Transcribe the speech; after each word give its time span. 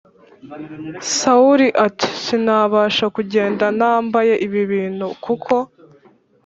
Sawuli 1.15 1.67
Ati 1.85 2.07
Sinabasha 2.23 3.05
Kugenda 3.15 3.65
Nambaye 3.79 4.33
Ibi 4.45 4.61
Bintu 4.71 5.07
Kuko 5.25 5.55